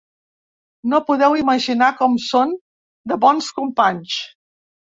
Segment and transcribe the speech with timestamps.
[0.93, 2.57] No podeu imaginar com són
[3.13, 4.21] de bons companys.